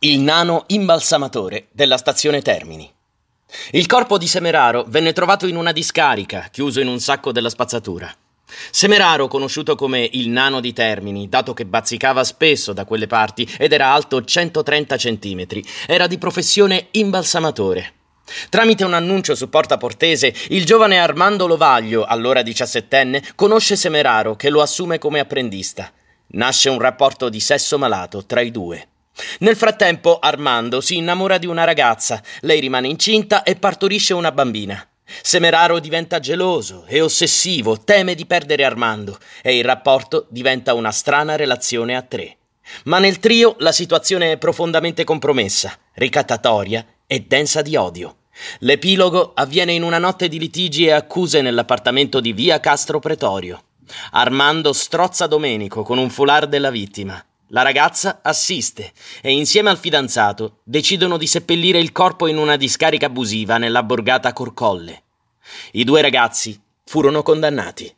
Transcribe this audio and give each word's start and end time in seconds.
Il 0.00 0.20
nano 0.20 0.62
imbalsamatore 0.68 1.66
della 1.72 1.96
stazione 1.96 2.40
Termini. 2.40 2.88
Il 3.72 3.86
corpo 3.86 4.16
di 4.16 4.28
Semeraro 4.28 4.84
venne 4.86 5.12
trovato 5.12 5.48
in 5.48 5.56
una 5.56 5.72
discarica, 5.72 6.46
chiuso 6.52 6.78
in 6.78 6.86
un 6.86 7.00
sacco 7.00 7.32
della 7.32 7.50
spazzatura. 7.50 8.08
Semeraro, 8.70 9.26
conosciuto 9.26 9.74
come 9.74 10.08
il 10.12 10.28
nano 10.28 10.60
di 10.60 10.72
Termini, 10.72 11.28
dato 11.28 11.52
che 11.52 11.66
bazzicava 11.66 12.22
spesso 12.22 12.72
da 12.72 12.84
quelle 12.84 13.08
parti 13.08 13.50
ed 13.58 13.72
era 13.72 13.92
alto 13.92 14.22
130 14.22 14.96
centimetri, 14.96 15.64
era 15.88 16.06
di 16.06 16.16
professione 16.16 16.86
imbalsamatore. 16.92 17.94
Tramite 18.50 18.84
un 18.84 18.94
annuncio 18.94 19.34
su 19.34 19.48
Porta 19.48 19.78
Portese, 19.78 20.32
il 20.50 20.64
giovane 20.64 21.00
Armando 21.00 21.48
Lovaglio, 21.48 22.04
allora 22.04 22.42
diciassettenne, 22.42 23.30
conosce 23.34 23.74
Semeraro 23.74 24.36
che 24.36 24.48
lo 24.48 24.62
assume 24.62 24.98
come 24.98 25.18
apprendista. 25.18 25.90
Nasce 26.28 26.68
un 26.68 26.78
rapporto 26.78 27.28
di 27.28 27.40
sesso 27.40 27.78
malato 27.78 28.24
tra 28.26 28.40
i 28.42 28.52
due. 28.52 28.90
Nel 29.40 29.56
frattempo 29.56 30.18
Armando 30.18 30.80
si 30.80 30.96
innamora 30.96 31.38
di 31.38 31.46
una 31.46 31.64
ragazza, 31.64 32.22
lei 32.40 32.60
rimane 32.60 32.88
incinta 32.88 33.42
e 33.42 33.56
partorisce 33.56 34.14
una 34.14 34.32
bambina. 34.32 34.86
Semeraro 35.22 35.78
diventa 35.78 36.20
geloso 36.20 36.84
e 36.86 37.00
ossessivo, 37.00 37.80
teme 37.80 38.14
di 38.14 38.26
perdere 38.26 38.64
Armando 38.64 39.18
e 39.42 39.56
il 39.56 39.64
rapporto 39.64 40.26
diventa 40.28 40.74
una 40.74 40.92
strana 40.92 41.34
relazione 41.34 41.96
a 41.96 42.02
tre. 42.02 42.36
Ma 42.84 42.98
nel 42.98 43.18
trio 43.18 43.56
la 43.60 43.72
situazione 43.72 44.32
è 44.32 44.36
profondamente 44.36 45.04
compromessa, 45.04 45.76
ricattatoria 45.94 46.84
e 47.06 47.20
densa 47.26 47.62
di 47.62 47.76
odio. 47.76 48.16
L'epilogo 48.60 49.32
avviene 49.34 49.72
in 49.72 49.82
una 49.82 49.98
notte 49.98 50.28
di 50.28 50.38
litigi 50.38 50.86
e 50.86 50.92
accuse 50.92 51.40
nell'appartamento 51.40 52.20
di 52.20 52.32
via 52.32 52.60
Castro 52.60 52.98
Pretorio. 53.00 53.62
Armando 54.12 54.74
strozza 54.74 55.26
Domenico 55.26 55.82
con 55.82 55.96
un 55.96 56.10
foulard 56.10 56.48
della 56.48 56.70
vittima. 56.70 57.24
La 57.48 57.62
ragazza 57.62 58.20
assiste 58.22 58.92
e 59.22 59.32
insieme 59.32 59.70
al 59.70 59.78
fidanzato 59.78 60.60
decidono 60.64 61.16
di 61.16 61.26
seppellire 61.26 61.78
il 61.78 61.92
corpo 61.92 62.26
in 62.26 62.36
una 62.36 62.56
discarica 62.56 63.06
abusiva 63.06 63.56
nella 63.56 63.82
borgata 63.82 64.34
Corcolle. 64.34 65.02
I 65.72 65.84
due 65.84 66.02
ragazzi 66.02 66.60
furono 66.84 67.22
condannati. 67.22 67.94